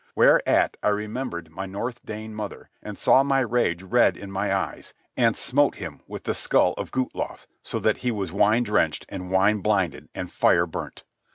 [0.15, 4.95] Whereat I remembered my North Dane mother, and saw my rage red in my eyes,
[5.15, 9.29] and smote him with the skull of Guthlaf, so that he was wine drenched, and
[9.29, 11.03] wine blinded, and fire burnt.